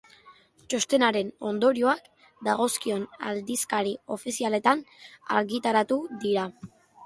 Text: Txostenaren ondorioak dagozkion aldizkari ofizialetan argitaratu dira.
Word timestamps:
Txostenaren 0.73 1.29
ondorioak 1.49 2.07
dagozkion 2.49 3.05
aldizkari 3.33 3.95
ofizialetan 4.19 4.85
argitaratu 5.41 6.03
dira. 6.27 6.53